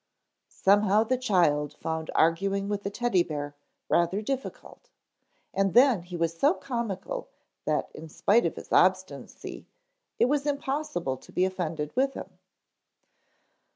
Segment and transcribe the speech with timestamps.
[0.49, 3.55] Somehow the child found arguing with the Teddy bear
[3.87, 4.89] rather difficult.
[5.53, 7.29] And then he was so comical
[7.65, 9.67] that in spite of his obstinacy
[10.17, 12.39] it was impossible to be offended with him.